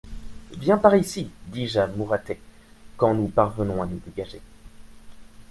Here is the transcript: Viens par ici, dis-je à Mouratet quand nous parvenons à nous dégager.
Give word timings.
Viens 0.57 0.79
par 0.79 0.95
ici, 0.95 1.29
dis-je 1.45 1.77
à 1.79 1.85
Mouratet 1.85 2.39
quand 2.97 3.13
nous 3.13 3.27
parvenons 3.27 3.83
à 3.83 3.85
nous 3.85 3.99
dégager. 4.07 4.41